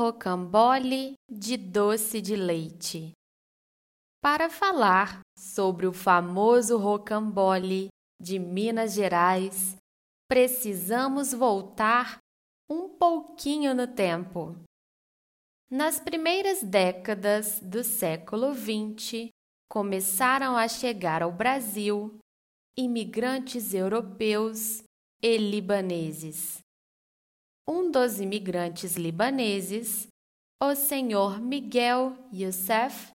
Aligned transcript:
rocambole 0.00 1.12
de 1.30 1.58
doce 1.58 2.22
de 2.22 2.34
leite. 2.34 3.12
Para 4.22 4.48
falar 4.48 5.20
sobre 5.38 5.86
o 5.86 5.92
famoso 5.92 6.78
rocambole 6.78 7.88
de 8.18 8.38
Minas 8.38 8.94
Gerais, 8.94 9.76
precisamos 10.26 11.34
voltar 11.34 12.16
um 12.66 12.88
pouquinho 12.88 13.74
no 13.74 13.86
tempo. 13.86 14.56
Nas 15.70 16.00
primeiras 16.00 16.62
décadas 16.62 17.60
do 17.60 17.84
século 17.84 18.54
XX, 18.54 19.28
começaram 19.68 20.56
a 20.56 20.66
chegar 20.66 21.22
ao 21.22 21.30
Brasil 21.30 22.18
imigrantes 22.74 23.74
europeus 23.74 24.82
e 25.22 25.36
libaneses. 25.36 26.62
Um 27.68 27.90
dos 27.90 28.20
imigrantes 28.20 28.96
libaneses, 28.96 30.06
o 30.62 30.74
senhor 30.74 31.40
Miguel 31.40 32.16
Youssef, 32.32 33.12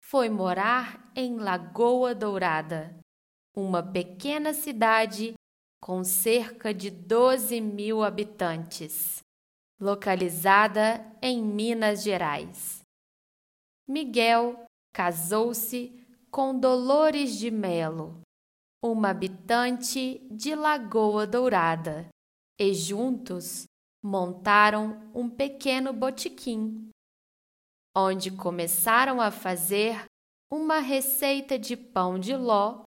foi 0.00 0.28
morar 0.28 1.10
em 1.16 1.36
Lagoa 1.36 2.14
Dourada, 2.14 2.96
uma 3.56 3.82
pequena 3.82 4.54
cidade 4.54 5.34
com 5.82 6.04
cerca 6.04 6.72
de 6.72 6.90
12 6.90 7.60
mil 7.60 8.02
habitantes, 8.02 9.20
localizada 9.80 11.04
em 11.20 11.42
Minas 11.42 12.02
Gerais. 12.02 12.80
Miguel 13.88 14.64
casou-se 14.92 15.92
com 16.30 16.58
Dolores 16.58 17.38
de 17.38 17.50
Melo, 17.50 18.20
uma 18.82 19.10
habitante 19.10 20.18
de 20.30 20.54
Lagoa 20.54 21.26
Dourada, 21.26 22.08
e 22.58 22.72
juntos 22.74 23.66
montaram 24.06 25.10
um 25.12 25.28
pequeno 25.28 25.92
botequim, 25.92 26.90
onde 27.94 28.30
começaram 28.30 29.20
a 29.20 29.32
fazer 29.32 30.04
uma 30.48 30.78
receita 30.78 31.58
de 31.58 31.76
pão 31.76 32.16
de 32.16 32.36
ló 32.36 32.84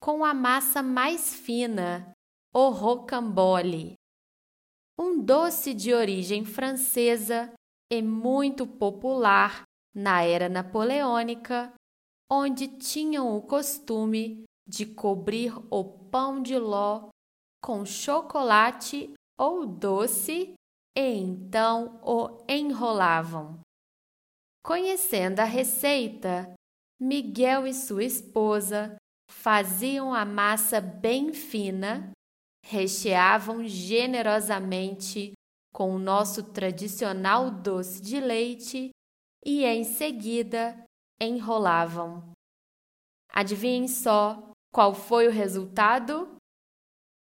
com 0.00 0.24
a 0.24 0.32
massa 0.32 0.82
mais 0.82 1.34
fina, 1.34 2.10
o 2.54 2.70
rocambole, 2.70 3.94
um 4.98 5.22
doce 5.22 5.74
de 5.74 5.92
origem 5.92 6.46
francesa 6.46 7.52
e 7.92 8.00
muito 8.00 8.66
popular 8.66 9.64
na 9.94 10.22
era 10.22 10.48
napoleônica, 10.48 11.74
onde 12.30 12.68
tinham 12.68 13.36
o 13.36 13.42
costume 13.42 14.44
de 14.66 14.86
cobrir 14.86 15.54
o 15.70 15.84
pão 15.84 16.42
de 16.42 16.58
ló 16.58 17.10
com 17.62 17.84
chocolate 17.84 19.12
ou 19.38 19.66
doce 19.66 20.54
e 20.96 21.00
então 21.00 22.00
o 22.02 22.44
enrolavam. 22.48 23.60
Conhecendo 24.62 25.40
a 25.40 25.44
receita, 25.44 26.54
Miguel 27.00 27.66
e 27.66 27.74
sua 27.74 28.04
esposa 28.04 28.96
faziam 29.30 30.14
a 30.14 30.24
massa 30.24 30.80
bem 30.80 31.32
fina, 31.32 32.12
recheavam 32.64 33.66
generosamente 33.66 35.32
com 35.74 35.94
o 35.94 35.98
nosso 35.98 36.52
tradicional 36.52 37.50
doce 37.50 38.00
de 38.00 38.20
leite 38.20 38.90
e 39.44 39.64
em 39.64 39.84
seguida 39.84 40.82
enrolavam. 41.20 42.32
Adivinhem 43.28 43.88
só 43.88 44.50
qual 44.72 44.94
foi 44.94 45.26
o 45.26 45.32
resultado? 45.32 46.36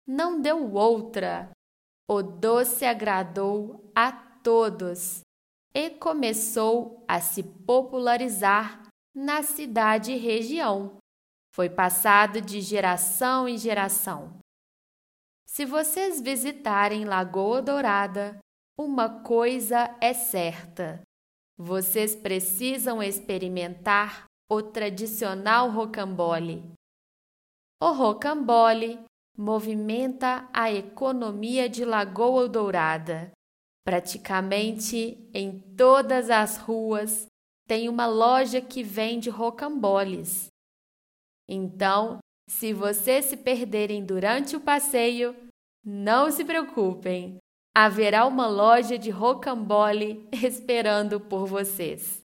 Não 0.06 0.41
deu 0.41 0.74
outra. 0.74 1.50
O 2.12 2.25
doce 2.25 2.84
agradou 2.84 3.89
a 3.94 4.11
todos 4.11 5.20
e 5.72 5.91
começou 5.91 7.05
a 7.06 7.20
se 7.20 7.44
popularizar 7.44 8.83
na 9.14 9.44
cidade 9.44 10.11
e 10.11 10.17
região. 10.17 10.97
Foi 11.55 11.70
passado 11.70 12.41
de 12.41 12.61
geração 12.61 13.48
em 13.48 13.57
geração. 13.57 14.36
Se 15.46 15.64
vocês 15.64 16.20
visitarem 16.20 17.05
Lagoa 17.05 17.62
Dourada, 17.62 18.40
uma 18.77 19.23
coisa 19.23 19.96
é 20.01 20.13
certa: 20.13 21.01
vocês 21.57 22.17
precisam 22.17 23.01
experimentar 23.01 24.24
o 24.51 24.61
tradicional 24.61 25.70
rocambole. 25.70 26.73
O 27.80 27.92
rocambole 27.92 28.98
movimenta 29.36 30.48
a 30.52 30.70
economia 30.73 31.68
de 31.68 31.85
Lagoa 31.85 32.48
Dourada. 32.48 33.30
Praticamente 33.85 35.18
em 35.33 35.58
todas 35.77 36.30
as 36.30 36.57
ruas 36.57 37.27
tem 37.67 37.89
uma 37.89 38.07
loja 38.07 38.61
que 38.61 38.83
vende 38.83 39.30
rocamboles. 39.30 40.48
Então, 41.48 42.19
se 42.48 42.73
vocês 42.73 43.27
se 43.27 43.36
perderem 43.36 44.05
durante 44.05 44.57
o 44.57 44.61
passeio, 44.61 45.36
não 45.85 46.30
se 46.30 46.45
preocupem, 46.45 47.39
haverá 47.74 48.27
uma 48.27 48.48
loja 48.48 48.98
de 48.98 49.11
rocambole 49.11 50.29
esperando 50.33 51.20
por 51.20 51.46
vocês. 51.46 52.20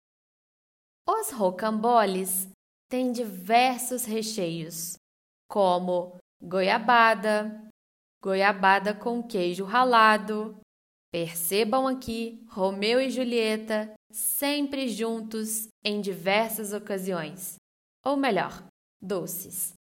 Os 1.07 1.31
rocamboles 1.33 2.49
têm 2.89 3.11
diversos 3.11 4.05
recheios 4.05 4.97
como 5.51 6.17
goiabada, 6.43 7.69
goiabada 8.23 8.95
com 8.95 9.23
queijo 9.23 9.65
ralado. 9.65 10.59
Percebam 11.13 11.87
aqui 11.87 12.45
Romeu 12.49 13.01
e 13.01 13.11
Julieta 13.11 13.93
sempre 14.11 14.89
juntos 14.89 15.69
em 15.85 16.01
diversas 16.01 16.73
ocasiões. 16.73 17.57
Ou 18.05 18.17
melhor, 18.17 18.67
doces. 19.01 19.75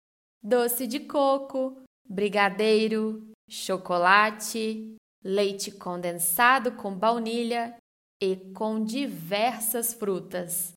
Doce 0.44 0.88
de 0.88 1.00
coco, 1.00 1.82
brigadeiro, 2.08 3.32
chocolate, 3.50 4.96
leite 5.24 5.72
condensado 5.72 6.72
com 6.74 6.94
baunilha 6.94 7.76
e 8.22 8.36
com 8.54 8.84
diversas 8.84 9.94
frutas. 9.94 10.74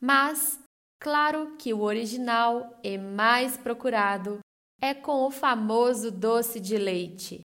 Mas 0.00 0.60
Claro 0.98 1.56
que 1.56 1.74
o 1.74 1.82
original 1.82 2.78
e 2.82 2.96
mais 2.96 3.56
procurado 3.56 4.40
é 4.80 4.94
com 4.94 5.26
o 5.26 5.30
famoso 5.30 6.10
doce 6.10 6.60
de 6.60 6.76
leite. 6.76 7.40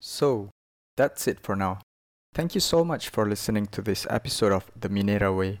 So, 0.00 0.48
that's 0.96 1.26
it 1.26 1.40
for 1.42 1.56
now. 1.56 1.78
Thank 2.34 2.54
you 2.54 2.60
so 2.60 2.84
much 2.84 3.08
for 3.10 3.28
listening 3.28 3.66
to 3.68 3.82
this 3.82 4.06
episode 4.08 4.52
of 4.52 4.70
The 4.78 4.88
Mineira 4.88 5.36
Way. 5.36 5.58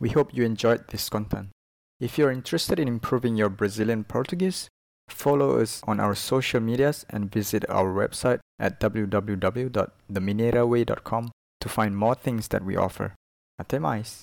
We 0.00 0.10
hope 0.10 0.34
you 0.34 0.44
enjoyed 0.44 0.88
this 0.88 1.08
content. 1.08 1.48
If 2.00 2.18
you're 2.18 2.32
interested 2.32 2.78
in 2.78 2.86
improving 2.88 3.36
your 3.36 3.50
Brazilian 3.50 4.04
Portuguese, 4.04 4.68
follow 5.08 5.60
us 5.60 5.82
on 5.86 6.00
our 6.00 6.14
social 6.14 6.60
medias 6.60 7.04
and 7.10 7.30
visit 7.30 7.68
our 7.68 7.92
website 7.92 8.38
at 8.58 8.80
www.themineraway.com 8.80 11.30
to 11.60 11.68
find 11.68 11.96
more 11.96 12.14
things 12.14 12.48
that 12.48 12.64
we 12.64 12.76
offer. 12.76 13.14
Até 13.60 13.80
mais! 13.80 14.16